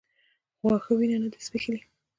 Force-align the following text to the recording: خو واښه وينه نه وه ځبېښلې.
خو 0.57 0.65
واښه 0.69 0.91
وينه 0.97 1.17
نه 1.21 1.27
وه 1.31 1.39
ځبېښلې. 1.45 1.81